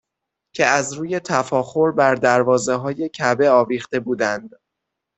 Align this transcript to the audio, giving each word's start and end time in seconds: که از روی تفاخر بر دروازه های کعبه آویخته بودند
که 0.55 0.65
از 0.65 0.93
روی 0.93 1.19
تفاخر 1.19 1.91
بر 1.91 2.15
دروازه 2.15 2.75
های 2.75 3.09
کعبه 3.09 3.49
آویخته 3.49 3.99
بودند 3.99 4.49